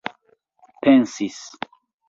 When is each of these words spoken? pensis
pensis 0.81 1.39